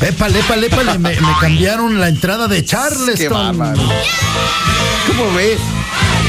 Épale, 0.00 0.36
épale, 0.38 0.64
épale. 0.66 0.98
Me, 0.98 1.10
me 1.10 1.32
cambiaron 1.40 1.98
la 2.00 2.08
entrada 2.08 2.46
de 2.48 2.56
Qué 2.56 2.64
Charleston. 2.66 3.30
bárbaro. 3.58 3.82
¿Cómo 5.08 5.32
ves? 5.34 5.58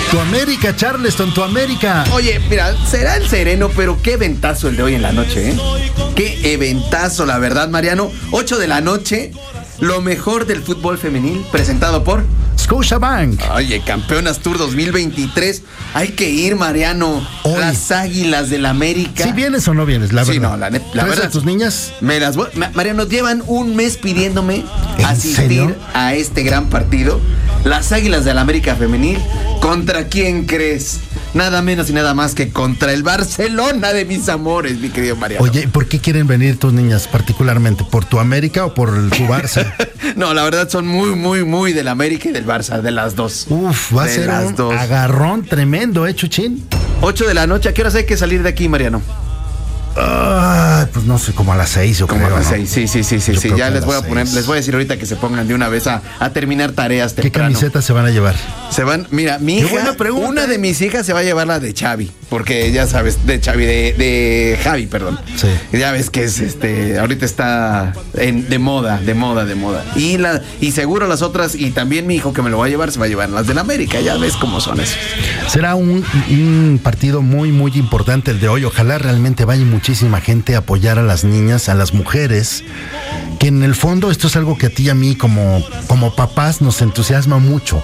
Tu 0.10 0.20
América, 0.20 0.76
Charleston, 0.76 1.32
tu 1.34 1.44
América. 1.44 2.04
Oye, 2.14 2.40
mira, 2.50 2.74
será 2.90 3.16
el 3.18 3.28
sereno, 3.30 3.70
pero 3.76 4.02
qué 4.02 4.14
eventazo 4.14 4.70
el 4.70 4.76
de 4.78 4.84
hoy 4.84 4.96
en 4.96 5.04
la 5.04 5.12
noche, 5.12 5.52
¿eh? 5.52 5.58
Qué 6.16 6.54
eventazo, 6.54 7.26
la 7.28 7.38
verdad, 7.38 7.70
Mariano. 7.70 8.12
8 8.32 8.58
de 8.58 8.68
la 8.68 8.82
noche, 8.82 9.32
lo 9.80 10.02
mejor 10.02 10.46
del 10.46 10.62
fútbol 10.62 10.98
femenil, 10.98 11.46
presentado 11.52 12.04
por. 12.04 12.24
Scotiabank. 12.58 13.42
Oye, 13.56 13.82
Campeonas 13.86 14.40
Tour 14.40 14.58
2023. 14.58 15.64
Hay 15.94 16.10
que 16.10 16.30
ir, 16.30 16.56
Mariano. 16.56 17.26
Hoy. 17.44 17.60
Las 17.60 17.90
águilas 17.92 18.50
del 18.50 18.66
América. 18.66 19.24
¿Si 19.24 19.32
vienes 19.32 19.68
o 19.68 19.74
no 19.74 19.86
vienes? 19.86 20.12
La 20.14 20.26
Sí, 20.26 20.34
verdad. 20.40 20.52
no, 20.52 20.58
la 20.58 20.70
la 20.70 20.80
¿Traes 20.80 21.10
verdad- 21.10 21.26
a 21.28 21.30
tus 21.30 21.46
niñas? 21.46 21.94
Me 22.02 22.20
las 22.20 22.36
voy- 22.36 22.50
Ma- 22.56 22.70
Mariano, 22.76 23.06
llevan 23.08 23.42
un 23.48 23.76
mes 23.76 23.98
pidiéndome 23.98 24.66
¿En 24.98 25.06
asistir 25.06 25.36
serio? 25.36 25.76
a 25.94 26.14
este 26.14 26.44
gran 26.44 26.70
partido. 26.70 27.20
Las 27.64 27.92
Águilas 27.92 28.26
del 28.26 28.38
América 28.38 28.76
Femenil. 28.76 29.20
¿Contra 29.62 30.06
quién 30.08 30.46
crees? 30.46 31.00
Nada 31.34 31.62
menos 31.62 31.90
y 31.90 31.94
nada 31.94 32.14
más 32.16 32.34
que 32.34 32.50
contra 32.50 32.92
el 32.94 33.04
Barcelona 33.04 33.94
de 33.94 34.06
mis 34.06 34.30
amores, 34.30 34.80
mi 34.80 34.90
querido 34.90 35.16
Mariano. 35.16 35.44
Oye, 35.44 35.68
¿por 35.68 35.88
qué 35.88 36.00
quieren 36.00 36.26
venir 36.26 36.58
tus 36.58 36.74
niñas 36.74 37.08
particularmente? 37.08 37.84
¿Por 37.84 38.06
tu 38.06 38.20
América 38.20 38.66
o 38.66 38.74
por 38.74 38.90
el- 38.98 39.10
tu 39.10 39.26
Barça? 39.28 39.72
No, 40.16 40.34
la 40.34 40.44
verdad 40.44 40.68
son 40.70 40.88
muy, 40.88 41.12
muy, 41.12 41.44
muy 41.44 41.72
del 41.74 41.88
América 41.88 42.30
y 42.30 42.32
del 42.32 42.46
Barça, 42.48 42.82
de 42.82 42.90
las 42.92 43.16
dos. 43.16 43.46
Uf, 43.50 43.96
va 43.96 44.04
a 44.04 44.06
De 44.08 44.16
ser 44.16 44.28
las 44.28 44.46
un 44.46 44.56
dos. 44.56 44.74
agarrón 44.74 45.44
tremendo, 45.46 46.08
¿eh, 46.08 46.16
Chuchín? 46.16 46.66
8 47.02 47.28
de 47.28 47.34
la 47.36 47.46
noche, 47.46 47.70
¿a 47.70 47.74
qué 47.74 47.82
horas 47.82 47.94
hay 47.96 48.06
que 48.06 48.18
salir 48.18 48.42
de 48.42 48.50
aquí, 48.50 48.68
Mariano? 48.70 49.02
Ay, 49.96 50.79
pues 50.90 51.06
no 51.06 51.18
sé, 51.18 51.34
como 51.34 51.54
a 51.54 51.56
las 51.56 51.70
seis 51.70 52.02
o 52.02 52.08
Como 52.08 52.26
a 52.26 52.30
las 52.30 52.46
¿no? 52.46 52.50
seis, 52.50 52.70
sí, 52.70 52.88
sí, 52.88 53.04
sí, 53.04 53.20
sí, 53.20 53.36
sí. 53.36 53.50
Ya 53.58 53.70
les 53.70 53.86
voy 53.86 53.96
a 53.96 54.02
poner, 54.02 54.26
seis. 54.26 54.36
les 54.36 54.46
voy 54.48 54.56
a 54.56 54.58
decir 54.58 54.74
ahorita 54.74 54.98
que 54.98 55.06
se 55.06 55.16
pongan 55.16 55.48
de 55.48 55.54
una 55.54 55.70
vez 55.70 55.88
a, 55.88 56.02
a 56.20 56.30
terminar 56.32 56.72
tareas 56.72 57.14
¿Qué 57.14 57.24
temprano. 57.24 57.50
camiseta 57.54 57.82
se 57.82 57.94
van 57.94 58.06
a 58.06 58.10
llevar? 58.12 58.36
Se 58.70 58.84
van, 58.84 59.08
mira, 59.10 59.40
mi 59.40 59.58
hija, 59.60 59.96
una 60.14 60.46
de 60.48 60.56
¿eh? 60.56 60.58
mis 60.60 60.80
hijas 60.82 61.06
se 61.06 61.12
va 61.14 61.20
a 61.20 61.24
llevar 61.24 61.48
la 61.48 61.60
de 61.60 61.74
Xavi, 61.74 62.12
porque 62.30 62.72
ya 62.72 62.86
sabes, 62.88 63.26
de 63.26 63.40
Xavi, 63.42 63.66
de, 63.66 63.94
de 63.98 64.60
Javi, 64.64 64.86
perdón. 64.86 65.20
Sí. 65.36 65.48
Ya 65.78 65.92
ves 65.92 66.10
que 66.10 66.24
es 66.24 66.40
este, 66.40 67.00
ahorita 67.00 67.26
está 67.26 67.94
en- 68.14 68.48
de 68.48 68.60
moda, 68.60 69.00
de 69.00 69.14
moda, 69.16 69.46
de 69.46 69.56
moda. 69.56 69.84
Y 69.96 70.18
la, 70.18 70.42
y 70.62 70.72
seguro 70.72 71.08
las 71.08 71.22
otras, 71.24 71.56
y 71.56 71.72
también 71.72 72.06
mi 72.08 72.16
hijo 72.16 72.32
que 72.32 72.42
me 72.44 72.50
lo 72.52 72.60
va 72.60 72.68
a 72.68 72.70
llevar, 72.70 72.92
se 72.92 73.00
va 73.00 73.06
a 73.06 73.10
llevar 73.10 73.30
las 73.32 73.48
del 73.48 73.58
América, 73.58 74.00
ya 74.02 74.18
ves 74.18 74.36
cómo 74.38 74.62
son 74.62 74.80
esos. 74.80 74.98
Será 75.48 75.74
un, 75.76 76.06
un 76.30 76.80
partido 76.82 77.22
muy, 77.24 77.52
muy 77.52 77.72
importante 77.76 78.32
el 78.32 78.40
de 78.40 78.50
hoy. 78.50 78.66
Ojalá 78.66 79.00
realmente 79.00 79.46
vaya 79.46 79.66
muchísima 79.66 80.22
gente 80.22 80.56
a 80.56 80.60
apoyar 80.60 81.00
a 81.00 81.04
las 81.04 81.24
niñas, 81.24 81.70
a 81.70 81.74
las 81.76 81.94
mujeres, 81.96 82.64
que 83.40 83.48
en 83.48 83.64
el 83.64 83.74
fondo 83.74 84.12
esto 84.12 84.28
es 84.28 84.36
algo 84.36 84.58
que 84.58 84.68
a 84.68 84.70
ti 84.70 84.84
y 84.84 84.90
a 84.90 84.94
mí 84.94 85.16
como, 85.16 85.66
como 85.88 86.14
papás 86.14 86.62
nos 86.62 86.82
entusiasma 86.82 87.38
mucho. 87.38 87.82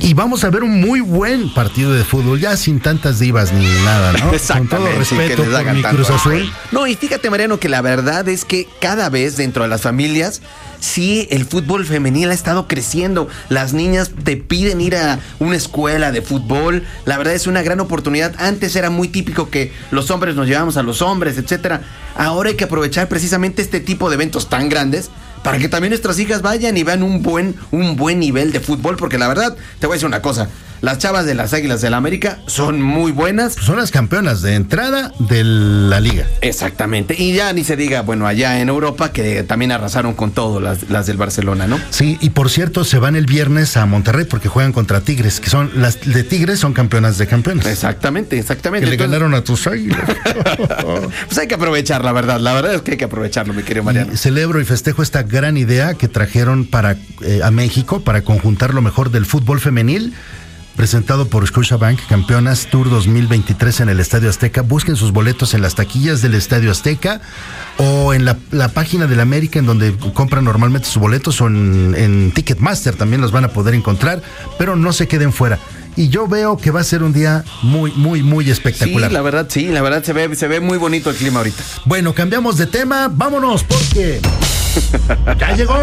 Y 0.00 0.14
vamos 0.14 0.42
a 0.42 0.50
ver 0.50 0.62
un 0.62 0.80
muy 0.80 1.00
buen 1.00 1.52
partido 1.52 1.92
de 1.92 2.02
fútbol, 2.02 2.40
ya 2.40 2.56
sin 2.56 2.80
tantas 2.80 3.18
divas 3.18 3.52
ni 3.52 3.66
nada, 3.84 4.12
¿no? 4.12 4.32
Con 4.56 4.68
todo 4.68 4.86
respeto 4.86 5.42
que 5.42 5.48
les 5.48 5.48
por 5.48 5.54
hagan 5.54 5.76
mi 5.76 5.82
tanto 5.82 5.96
Cruz 5.98 6.10
Azul. 6.10 6.50
No, 6.72 6.86
y 6.86 6.96
fíjate, 6.96 7.28
Mariano, 7.28 7.60
que 7.60 7.68
la 7.68 7.82
verdad 7.82 8.26
es 8.28 8.46
que 8.46 8.66
cada 8.80 9.10
vez 9.10 9.36
dentro 9.36 9.64
de 9.64 9.68
las 9.68 9.82
familias, 9.82 10.40
sí, 10.80 11.28
el 11.30 11.44
fútbol 11.44 11.84
femenil 11.84 12.30
ha 12.30 12.34
estado 12.34 12.66
creciendo. 12.66 13.28
Las 13.50 13.74
niñas 13.74 14.12
te 14.24 14.38
piden 14.38 14.80
ir 14.80 14.96
a 14.96 15.18
una 15.38 15.56
escuela 15.56 16.10
de 16.10 16.22
fútbol. 16.22 16.84
La 17.04 17.18
verdad 17.18 17.34
es 17.34 17.46
una 17.46 17.62
gran 17.62 17.80
oportunidad. 17.80 18.34
Antes 18.38 18.74
era 18.76 18.88
muy 18.88 19.08
típico 19.08 19.50
que 19.50 19.72
los 19.90 20.10
hombres 20.10 20.36
nos 20.36 20.46
llevábamos 20.46 20.78
a 20.78 20.82
los 20.82 21.02
hombres, 21.02 21.36
etcétera. 21.36 21.82
Ahora 22.16 22.48
hay 22.48 22.56
que 22.56 22.64
aprovechar 22.64 23.08
precisamente 23.08 23.60
este 23.60 23.80
tipo 23.80 24.08
de 24.08 24.14
eventos 24.14 24.48
tan 24.48 24.70
grandes 24.70 24.85
para 25.42 25.58
que 25.58 25.68
también 25.68 25.90
nuestras 25.90 26.18
hijas 26.18 26.42
vayan 26.42 26.76
y 26.76 26.82
vean 26.82 27.02
un 27.02 27.22
buen, 27.22 27.54
un 27.70 27.96
buen 27.96 28.18
nivel 28.18 28.52
de 28.52 28.60
fútbol. 28.60 28.96
Porque 28.96 29.18
la 29.18 29.28
verdad, 29.28 29.56
te 29.78 29.86
voy 29.86 29.94
a 29.94 29.96
decir 29.96 30.06
una 30.06 30.22
cosa. 30.22 30.48
Las 30.80 30.98
chavas 30.98 31.26
de 31.26 31.34
las 31.34 31.52
Águilas 31.52 31.80
del 31.80 31.94
América 31.94 32.38
son 32.46 32.82
muy 32.82 33.12
buenas. 33.12 33.54
Son 33.54 33.76
las 33.76 33.90
campeonas 33.90 34.42
de 34.42 34.54
entrada 34.54 35.12
de 35.18 35.42
la 35.44 36.00
liga. 36.00 36.26
Exactamente. 36.40 37.14
Y 37.18 37.34
ya 37.34 37.52
ni 37.52 37.64
se 37.64 37.76
diga, 37.76 38.02
bueno, 38.02 38.26
allá 38.26 38.60
en 38.60 38.68
Europa 38.68 39.12
que 39.12 39.42
también 39.42 39.72
arrasaron 39.72 40.14
con 40.14 40.32
todo 40.32 40.60
las, 40.60 40.88
las 40.90 41.06
del 41.06 41.16
Barcelona, 41.16 41.66
¿no? 41.66 41.78
Sí, 41.90 42.18
y 42.20 42.30
por 42.30 42.50
cierto, 42.50 42.84
se 42.84 42.98
van 42.98 43.16
el 43.16 43.26
viernes 43.26 43.76
a 43.76 43.86
Monterrey 43.86 44.24
porque 44.24 44.48
juegan 44.48 44.72
contra 44.72 45.00
Tigres, 45.00 45.40
que 45.40 45.50
son 45.50 45.70
las 45.74 46.00
de 46.00 46.24
Tigres 46.24 46.60
son 46.60 46.72
campeonas 46.72 47.18
de 47.18 47.26
campeones. 47.26 47.66
Exactamente, 47.66 48.38
exactamente. 48.38 48.84
Que 48.84 48.90
le 48.90 48.94
Entonces, 48.94 49.20
ganaron 49.20 49.34
a 49.34 49.44
tus 49.44 49.66
águilas. 49.66 50.00
Pues 51.26 51.38
hay 51.38 51.48
que 51.48 51.54
aprovechar, 51.54 52.04
la 52.04 52.12
verdad. 52.12 52.40
La 52.40 52.52
verdad 52.52 52.74
es 52.74 52.82
que 52.82 52.92
hay 52.92 52.96
que 52.96 53.04
aprovecharlo, 53.04 53.54
mi 53.54 53.62
querido 53.62 53.84
Mariano. 53.84 54.12
Y 54.12 54.16
celebro 54.16 54.60
y 54.60 54.64
festejo 54.64 55.02
esta 55.02 55.22
gran 55.22 55.56
idea 55.56 55.94
que 55.94 56.08
trajeron 56.08 56.64
para 56.66 56.96
eh, 57.22 57.40
a 57.42 57.50
México 57.50 58.00
para 58.00 58.22
conjuntar 58.22 58.74
lo 58.74 58.82
mejor 58.82 59.10
del 59.10 59.26
fútbol 59.26 59.60
femenil. 59.60 60.14
Presentado 60.76 61.26
por 61.26 61.46
Scotiabank, 61.46 61.98
campeonas 62.06 62.66
Tour 62.70 62.90
2023 62.90 63.80
en 63.80 63.88
el 63.88 63.98
Estadio 63.98 64.28
Azteca. 64.28 64.60
Busquen 64.60 64.94
sus 64.94 65.10
boletos 65.10 65.54
en 65.54 65.62
las 65.62 65.74
taquillas 65.74 66.20
del 66.20 66.34
Estadio 66.34 66.70
Azteca 66.70 67.22
o 67.78 68.12
en 68.12 68.26
la, 68.26 68.36
la 68.50 68.68
página 68.68 69.06
del 69.06 69.20
América, 69.20 69.58
en 69.58 69.64
donde 69.64 69.94
compran 70.12 70.44
normalmente 70.44 70.86
sus 70.86 70.98
boletos, 71.00 71.40
o 71.40 71.46
en, 71.46 71.94
en 71.96 72.30
Ticketmaster 72.32 72.94
también 72.94 73.22
los 73.22 73.32
van 73.32 73.44
a 73.44 73.48
poder 73.48 73.74
encontrar, 73.74 74.20
pero 74.58 74.76
no 74.76 74.92
se 74.92 75.08
queden 75.08 75.32
fuera. 75.32 75.58
Y 75.96 76.10
yo 76.10 76.28
veo 76.28 76.58
que 76.58 76.70
va 76.70 76.80
a 76.80 76.84
ser 76.84 77.02
un 77.02 77.14
día 77.14 77.42
muy, 77.62 77.90
muy, 77.92 78.22
muy 78.22 78.44
Sí, 78.44 78.50
espectacular. 78.50 79.10
la 79.10 79.22
verdad, 79.22 79.46
sí, 79.48 79.68
la 79.68 79.80
verdad 79.80 80.04
se 80.04 80.12
ve, 80.12 80.36
se 80.36 80.46
ve 80.46 80.60
muy 80.60 80.76
bonito 80.76 81.08
el 81.08 81.16
clima 81.16 81.38
ahorita. 81.38 81.62
Bueno, 81.86 82.12
cambiamos 82.12 82.58
de 82.58 82.66
tema, 82.66 83.08
vámonos 83.10 83.64
porque 83.64 84.20
ya 85.38 85.54
llegó 85.56 85.74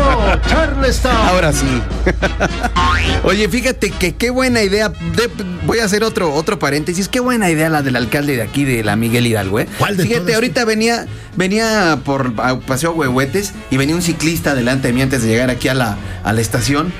Charleston. 0.47 1.15
Ahora 1.15 1.51
sí. 1.53 1.81
Oye, 3.23 3.47
fíjate 3.49 3.91
que 3.91 4.15
qué 4.15 4.29
buena 4.29 4.61
idea. 4.61 4.89
de- 4.89 5.29
voy 5.65 5.79
a 5.79 5.85
hacer 5.85 6.03
otro, 6.03 6.33
otro 6.33 6.59
paréntesis. 6.59 7.07
Qué 7.07 7.19
buena 7.19 7.49
idea 7.49 7.69
la 7.69 7.81
del 7.81 7.95
alcalde 7.95 8.35
de 8.35 8.41
aquí, 8.41 8.65
de 8.65 8.83
la 8.83 8.95
Miguel 8.95 9.25
Hidalgo, 9.27 9.59
¿eh? 9.59 9.67
¿Cuál 9.79 9.97
de 9.97 10.03
Fíjate, 10.05 10.35
ahorita 10.35 10.65
venía, 10.65 11.05
venía 11.35 11.99
por 12.03 12.33
a- 12.37 12.59
Paseo 12.59 12.91
Huehuetes 12.91 13.53
y 13.71 13.77
venía 13.77 13.95
un 13.95 14.01
ciclista 14.01 14.55
delante 14.55 14.87
de 14.89 14.93
mí 14.93 15.01
antes 15.01 15.21
de 15.23 15.29
llegar 15.29 15.49
aquí 15.49 15.67
a 15.69 15.73
la, 15.73 15.97
a 16.23 16.33
la 16.33 16.41
estación. 16.41 16.91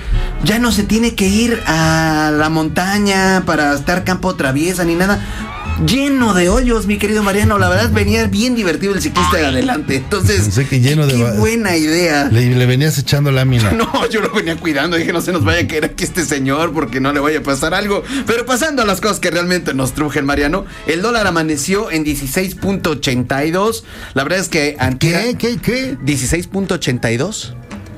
Ya 0.44 0.60
no 0.60 0.72
se 0.74 0.84
tiene 0.84 1.16
que 1.16 1.28
ir 1.28 1.62
a 1.68 2.32
la 2.38 2.50
montaña 2.50 3.44
para 3.46 3.74
estar 3.74 4.04
campo 4.04 4.36
traviesa 4.36 4.84
ni 4.84 4.96
nada. 4.96 5.20
Lleno 5.88 6.34
de 6.34 6.50
hoyos, 6.50 6.86
mi 6.86 6.98
querido 6.98 7.24
Mariano. 7.24 7.58
La 7.58 7.68
verdad, 7.68 7.92
venía 7.92 8.28
bien 8.28 8.56
divertido 8.56 8.94
el 8.94 9.02
ciclista 9.02 9.38
de 9.38 9.46
adelante. 9.48 9.96
Entonces, 9.98 10.42
Pensé 10.42 10.68
que 10.68 10.80
lleno 10.80 11.06
de 11.06 11.16
qué 11.16 11.24
buena 11.38 11.76
idea. 11.76 12.30
Le, 12.32 12.56
le 12.56 12.66
venías 12.66 12.98
echando 12.98 13.32
lámina. 13.32 13.72
No, 13.84 14.08
yo 14.08 14.22
lo 14.22 14.32
venía 14.32 14.56
cuidando, 14.56 14.96
dije 14.98 15.12
no 15.12 15.22
se 15.22 15.34
nos 15.34 15.44
vaya 15.44 15.62
a 15.62 15.68
caer 15.68 15.86
aquí 15.86 16.04
este 16.04 16.24
señor 16.24 16.72
porque 16.74 17.02
no 17.02 17.12
le 17.12 17.20
vaya 17.20 17.40
a 17.40 17.44
pasar 17.44 17.74
algo. 17.74 18.04
Pero 18.26 18.46
pasando 18.46 18.82
a 18.82 18.86
las 18.86 19.02
cosas 19.02 19.20
que 19.20 19.30
realmente 19.32 19.74
nos 19.74 19.94
trujen, 19.94 20.26
Mariano, 20.26 20.66
el 20.88 21.02
dólar 21.02 21.28
amaneció 21.28 21.92
en 21.92 22.06
16.82. 22.06 23.84
La 24.14 24.24
verdad 24.24 24.40
es 24.40 24.50
que 24.50 24.78
¿Qué? 25.00 25.36
¿Qué? 25.38 25.58
¿Qué? 25.58 25.98
16.82. 25.98 27.56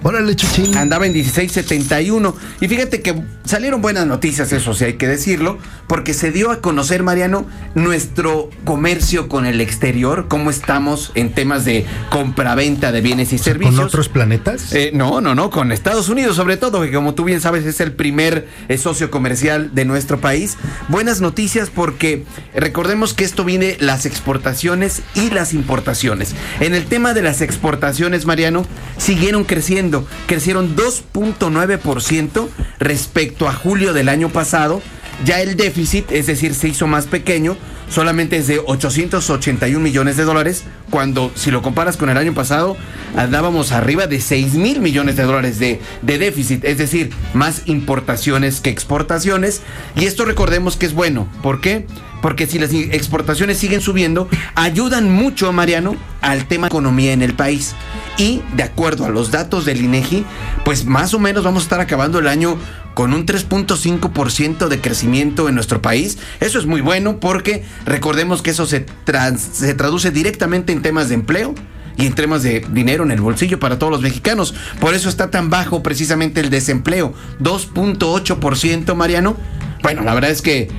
Órale, 0.07 0.35
chuchín. 0.35 0.77
Andaba 0.77 1.07
en 1.07 1.15
16.71. 1.15 2.35
Y 2.61 2.67
fíjate 2.67 3.01
que 3.01 3.23
salieron 3.43 3.81
buenas 3.81 4.05
noticias, 4.05 4.51
eso 4.53 4.75
sí 4.75 4.85
hay 4.85 4.93
que 4.93 5.07
decirlo, 5.07 5.57
porque 5.87 6.13
se 6.13 6.31
dio 6.31 6.51
a 6.51 6.61
conocer, 6.61 7.01
Mariano, 7.01 7.47
nuestro 7.73 8.49
comercio 8.65 9.27
con 9.27 9.47
el 9.47 9.61
exterior, 9.61 10.27
cómo 10.27 10.49
estamos 10.49 11.11
en 11.15 11.33
temas 11.33 11.65
de 11.65 11.85
compra-venta 12.11 12.91
de 12.91 13.01
bienes 13.01 13.33
y 13.33 13.39
servicios. 13.39 13.75
¿Con 13.75 13.85
otros 13.85 14.09
planetas? 14.09 14.73
Eh, 14.73 14.91
no, 14.93 15.21
no, 15.21 15.33
no, 15.35 15.49
con 15.49 15.71
Estados 15.71 16.09
Unidos 16.09 16.35
sobre 16.35 16.57
todo, 16.57 16.81
que 16.81 16.91
como 16.91 17.13
tú 17.13 17.23
bien 17.23 17.41
sabes 17.41 17.65
es 17.65 17.79
el 17.79 17.91
primer 17.91 18.47
eh, 18.67 18.77
socio 18.77 19.09
comercial 19.11 19.73
de 19.73 19.85
nuestro 19.85 20.19
país. 20.19 20.57
Buenas 20.87 21.21
noticias 21.21 21.69
porque 21.69 22.25
recordemos 22.53 23.13
que 23.13 23.23
esto 23.23 23.43
viene 23.43 23.77
las 23.79 24.05
exportaciones 24.05 25.01
y 25.15 25.29
las 25.29 25.53
importaciones. 25.53 26.35
En 26.59 26.73
el 26.75 26.85
tema 26.85 27.13
de 27.13 27.21
las 27.21 27.41
exportaciones, 27.41 28.25
Mariano, 28.25 28.65
siguieron 28.97 29.43
creciendo, 29.43 29.94
crecieron 30.27 30.75
2.9% 30.75 32.47
respecto 32.79 33.47
a 33.47 33.53
julio 33.53 33.93
del 33.93 34.09
año 34.09 34.29
pasado. 34.29 34.81
Ya 35.23 35.41
el 35.41 35.55
déficit, 35.55 36.11
es 36.11 36.27
decir, 36.27 36.53
se 36.55 36.67
hizo 36.67 36.87
más 36.87 37.05
pequeño, 37.05 37.55
solamente 37.89 38.35
es 38.35 38.47
de 38.47 38.59
881 38.59 39.79
millones 39.79 40.17
de 40.17 40.23
dólares, 40.23 40.65
cuando 40.89 41.31
si 41.35 41.51
lo 41.51 41.61
comparas 41.61 41.95
con 41.95 42.09
el 42.09 42.17
año 42.17 42.33
pasado, 42.33 42.75
andábamos 43.15 43.71
arriba 43.71 44.07
de 44.07 44.19
6 44.19 44.55
mil 44.55 44.81
millones 44.81 45.15
de 45.15 45.23
dólares 45.23 45.57
de, 45.57 45.79
de 46.01 46.17
déficit, 46.17 46.65
es 46.65 46.77
decir, 46.77 47.11
más 47.33 47.61
importaciones 47.65 48.59
que 48.59 48.71
exportaciones. 48.71 49.61
Y 49.95 50.05
esto 50.05 50.25
recordemos 50.25 50.75
que 50.75 50.85
es 50.85 50.93
bueno. 50.93 51.29
¿Por 51.41 51.61
qué? 51.61 51.85
Porque 52.25 52.47
si 52.47 52.57
las 52.57 52.73
exportaciones 52.73 53.59
siguen 53.59 53.81
subiendo, 53.81 54.27
ayudan 54.55 55.11
mucho, 55.11 55.53
Mariano, 55.53 55.95
al 56.21 56.47
tema 56.47 56.65
economía 56.65 57.13
en 57.13 57.21
el 57.21 57.35
país. 57.35 57.75
Y 58.17 58.41
de 58.55 58.63
acuerdo 58.63 59.05
a 59.05 59.09
los 59.09 59.29
datos 59.29 59.63
del 59.63 59.79
INEGI, 59.83 60.25
pues 60.63 60.85
más 60.85 61.13
o 61.13 61.19
menos 61.19 61.43
vamos 61.43 61.61
a 61.61 61.65
estar 61.65 61.79
acabando 61.81 62.17
el 62.17 62.27
año 62.27 62.57
con 62.95 63.13
un 63.13 63.27
3.5% 63.27 64.69
de 64.69 64.81
crecimiento 64.81 65.47
en 65.49 65.53
nuestro 65.53 65.83
país. 65.83 66.17
Eso 66.39 66.57
es 66.57 66.65
muy 66.65 66.81
bueno 66.81 67.19
porque 67.19 67.63
recordemos 67.85 68.41
que 68.41 68.49
eso 68.49 68.65
se, 68.65 68.79
trans- 68.79 69.41
se 69.53 69.75
traduce 69.75 70.09
directamente 70.09 70.73
en 70.73 70.81
temas 70.81 71.09
de 71.09 71.13
empleo 71.15 71.53
y 71.95 72.07
en 72.07 72.13
temas 72.15 72.41
de 72.41 72.65
dinero 72.71 73.03
en 73.03 73.11
el 73.11 73.21
bolsillo 73.21 73.59
para 73.59 73.77
todos 73.77 73.91
los 73.91 74.01
mexicanos. 74.01 74.55
Por 74.79 74.95
eso 74.95 75.09
está 75.09 75.29
tan 75.29 75.51
bajo 75.51 75.83
precisamente 75.83 76.39
el 76.41 76.49
desempleo, 76.49 77.13
2.8%, 77.39 78.95
Mariano. 78.95 79.37
Bueno, 79.81 80.03
la 80.03 80.13
verdad 80.13 80.31
es 80.31 80.41
que 80.41 80.69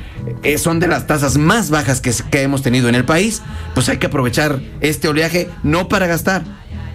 eh, 0.42 0.58
son 0.58 0.80
de 0.80 0.88
las 0.88 1.06
tasas 1.06 1.38
más 1.38 1.70
bajas 1.70 2.00
que, 2.00 2.42
hemos 2.42 2.62
tenido 2.62 2.88
en 2.88 2.94
el 2.94 3.04
país. 3.04 3.42
Pues 3.74 3.88
hay 3.88 3.98
que 3.98 4.06
aprovechar 4.06 4.60
este 4.80 5.08
oleaje 5.08 5.48
no 5.62 5.88
para 5.88 6.06
gastar, 6.06 6.42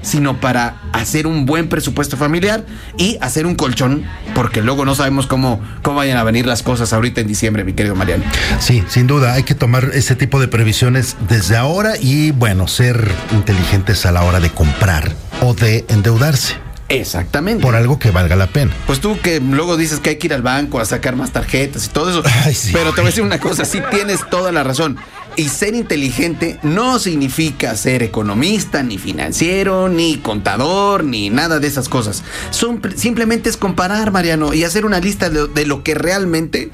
sino 0.01 0.39
para 0.39 0.81
hacer 0.93 1.27
un 1.27 1.45
buen 1.45 1.69
presupuesto 1.69 2.17
familiar 2.17 2.65
y 2.97 3.17
hacer 3.21 3.45
un 3.45 3.55
colchón, 3.55 4.03
porque 4.33 4.61
luego 4.61 4.85
no 4.85 4.95
sabemos 4.95 5.27
cómo, 5.27 5.61
cómo 5.81 5.97
vayan 5.97 6.17
a 6.17 6.23
venir 6.23 6.45
las 6.45 6.63
cosas 6.63 6.91
ahorita 6.93 7.21
en 7.21 7.27
diciembre, 7.27 7.63
mi 7.63 7.73
querido 7.73 7.95
Mariano. 7.95 8.23
Sí, 8.59 8.83
sin 8.87 9.07
duda, 9.07 9.33
hay 9.33 9.43
que 9.43 9.55
tomar 9.55 9.91
ese 9.93 10.15
tipo 10.15 10.39
de 10.39 10.47
previsiones 10.47 11.17
desde 11.29 11.55
ahora 11.55 11.93
y, 11.99 12.31
bueno, 12.31 12.67
ser 12.67 13.09
inteligentes 13.31 14.05
a 14.05 14.11
la 14.11 14.23
hora 14.23 14.39
de 14.39 14.49
comprar 14.49 15.11
o 15.41 15.53
de 15.53 15.85
endeudarse. 15.87 16.70
Exactamente. 16.91 17.63
Por 17.63 17.75
algo 17.75 17.99
que 17.99 18.11
valga 18.11 18.35
la 18.35 18.47
pena. 18.47 18.71
Pues 18.85 18.99
tú 18.99 19.17
que 19.21 19.39
luego 19.39 19.77
dices 19.77 19.99
que 19.99 20.11
hay 20.11 20.15
que 20.17 20.27
ir 20.27 20.33
al 20.33 20.41
banco 20.41 20.79
a 20.79 20.85
sacar 20.85 21.15
más 21.15 21.31
tarjetas 21.31 21.85
y 21.85 21.89
todo 21.89 22.09
eso. 22.09 22.23
Ay, 22.45 22.53
sí. 22.53 22.71
Pero 22.73 22.91
te 22.91 23.01
voy 23.01 23.07
a 23.07 23.11
decir 23.11 23.23
una 23.23 23.39
cosa, 23.39 23.65
sí 23.65 23.81
tienes 23.91 24.19
toda 24.29 24.51
la 24.51 24.63
razón. 24.63 24.97
Y 25.37 25.47
ser 25.47 25.75
inteligente 25.75 26.59
no 26.61 26.99
significa 26.99 27.75
ser 27.77 28.03
economista, 28.03 28.83
ni 28.83 28.97
financiero, 28.97 29.87
ni 29.87 30.17
contador, 30.17 31.05
ni 31.05 31.29
nada 31.29 31.59
de 31.59 31.67
esas 31.67 31.87
cosas. 31.87 32.23
Son, 32.49 32.81
simplemente 32.97 33.49
es 33.49 33.55
comparar, 33.55 34.11
Mariano, 34.11 34.53
y 34.53 34.65
hacer 34.65 34.85
una 34.85 34.99
lista 34.99 35.29
de, 35.29 35.47
de 35.47 35.65
lo 35.65 35.83
que 35.83 35.95
realmente 35.95 36.69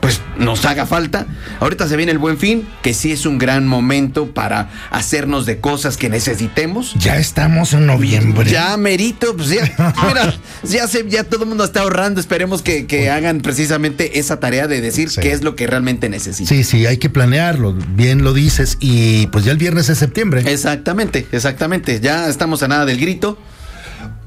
pues 0.00 0.20
nos 0.38 0.64
haga 0.64 0.86
falta. 0.86 1.26
Ahorita 1.60 1.88
se 1.88 1.96
viene 1.96 2.12
el 2.12 2.18
buen 2.18 2.38
fin, 2.38 2.66
que 2.82 2.94
sí 2.94 3.12
es 3.12 3.26
un 3.26 3.38
gran 3.38 3.66
momento 3.66 4.32
para 4.32 4.70
hacernos 4.90 5.46
de 5.46 5.60
cosas 5.60 5.96
que 5.96 6.08
necesitemos. 6.08 6.94
Ya 6.94 7.16
estamos 7.18 7.72
en 7.72 7.86
noviembre. 7.86 8.50
Ya 8.50 8.76
merito, 8.76 9.36
pues 9.36 9.48
ya, 9.50 9.62
mira, 10.06 10.34
ya 10.62 10.86
se, 10.88 11.08
ya 11.08 11.24
todo 11.24 11.42
el 11.42 11.48
mundo 11.48 11.64
está 11.64 11.80
ahorrando. 11.80 12.20
Esperemos 12.20 12.62
que, 12.62 12.86
que 12.86 13.10
hagan 13.10 13.40
precisamente 13.40 14.18
esa 14.18 14.40
tarea 14.40 14.66
de 14.66 14.80
decir 14.80 15.10
Sí. 15.10 15.20
qué 15.20 15.32
es 15.32 15.42
lo 15.42 15.56
que 15.56 15.66
realmente 15.66 16.08
necesitan. 16.08 16.46
Sí, 16.46 16.64
sí, 16.64 16.86
hay 16.86 16.98
que 16.98 17.10
planearlo, 17.10 17.72
bien 17.72 18.22
lo 18.22 18.32
dices, 18.32 18.76
y 18.80 19.26
pues 19.28 19.44
ya 19.44 19.52
el 19.52 19.58
viernes 19.58 19.88
es 19.88 19.98
septiembre. 19.98 20.42
Exactamente, 20.46 21.26
exactamente. 21.32 22.00
Ya 22.00 22.28
estamos 22.28 22.62
a 22.62 22.68
nada 22.68 22.84
del 22.86 22.98
grito. 23.00 23.38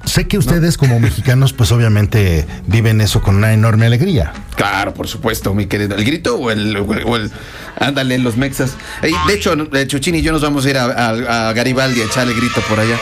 Sé 0.06 0.28
que 0.28 0.38
ustedes 0.38 0.78
como 0.78 1.00
mexicanos 1.00 1.54
pues 1.54 1.72
obviamente 1.72 2.46
viven 2.68 3.02
eso 3.02 3.22
con 3.22 3.36
una 3.36 3.54
enorme 3.54 3.86
alegría. 3.86 4.34
Claro, 4.56 4.94
por 4.94 5.08
supuesto, 5.08 5.54
mi 5.54 5.66
querido. 5.66 5.96
¿El 5.96 6.04
grito 6.06 6.36
o 6.38 6.52
el, 6.52 6.76
o 6.78 6.94
el- 6.94 7.04
o 7.06 7.16
el- 7.16 7.32
ándale, 7.80 8.18
los 8.20 8.36
mexas? 8.38 8.72
De 9.02 9.34
hecho, 9.34 9.56
Chuchín 9.88 10.16
y 10.16 10.22
yo 10.22 10.32
nos 10.32 10.42
vamos 10.42 10.66
a 10.66 10.70
ir 10.70 10.78
a, 10.78 10.86
a- 10.86 11.50
a 11.50 11.54
Garibaldi 11.54 12.02
a 12.02 12.06
echarle 12.06 12.34
grito 12.34 12.62
por 12.70 12.80
allá. 12.80 12.98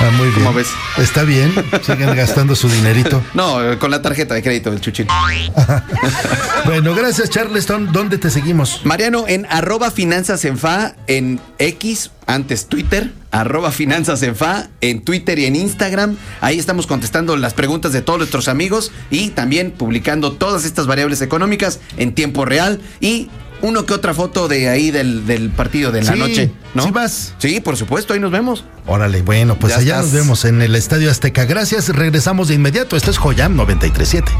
Ah, 0.00 0.10
muy 0.14 0.26
bien. 0.28 0.40
¿Cómo 0.44 0.52
ves? 0.52 0.66
Está 0.98 1.22
bien, 1.22 1.54
sigan 1.82 2.14
gastando 2.14 2.54
su 2.54 2.68
dinerito. 2.68 3.22
No, 3.34 3.58
con 3.78 3.90
la 3.90 4.02
tarjeta 4.02 4.34
de 4.34 4.42
crédito 4.42 4.70
del 4.70 4.80
Chuchín. 4.80 5.06
Bueno, 6.64 6.94
gracias 6.94 7.30
Charleston. 7.30 7.92
¿Dónde 7.92 8.18
te 8.18 8.28
seguimos? 8.30 8.80
Mariano, 8.84 9.24
en 9.28 9.46
arroba 9.48 9.90
finanzas 9.90 10.44
en 10.44 10.58
fa, 10.58 10.94
en 11.06 11.40
X, 11.58 12.10
antes 12.26 12.66
Twitter, 12.66 13.12
arroba 13.40 13.70
finanzas 13.70 14.22
en 14.22 14.34
fa, 14.36 14.68
en 14.80 15.02
Twitter 15.02 15.38
y 15.38 15.44
en 15.46 15.56
Instagram. 15.56 16.16
Ahí 16.40 16.58
estamos 16.58 16.86
contestando 16.86 17.36
las 17.36 17.54
preguntas 17.54 17.92
de 17.92 18.02
todos 18.02 18.18
nuestros 18.18 18.48
amigos 18.48 18.92
y 19.10 19.30
también 19.30 19.70
publicando 19.70 20.32
todas 20.32 20.64
estas 20.64 20.86
variables 20.86 21.20
económicas 21.22 21.80
en 21.96 22.14
tiempo 22.14 22.44
real 22.44 22.80
y 23.00 23.28
uno 23.62 23.86
que 23.86 23.94
otra 23.94 24.12
foto 24.12 24.48
de 24.48 24.68
ahí 24.68 24.90
del, 24.90 25.26
del 25.26 25.48
partido 25.50 25.90
de 25.90 26.02
la 26.02 26.12
Sí, 26.12 26.18
noche, 26.18 26.50
¿no? 26.74 26.84
sí 26.84 26.90
vas. 26.90 27.34
Sí, 27.38 27.60
por 27.60 27.76
supuesto, 27.78 28.12
ahí 28.12 28.20
nos 28.20 28.30
vemos. 28.30 28.64
Órale, 28.86 29.22
bueno, 29.22 29.58
pues 29.58 29.72
Ya 29.72 29.78
allá 29.80 29.94
estás. 29.96 30.04
nos 30.12 30.12
vemos 30.12 30.44
en 30.44 30.60
el 30.60 30.74
Estadio 30.74 31.10
Azteca. 31.10 31.46
Gracias, 31.46 31.88
regresamos 31.88 32.48
de 32.48 32.54
inmediato. 32.54 32.96
Esto 32.96 33.10
es 33.10 33.16
Joyam 33.18 33.56
937. 33.56 34.30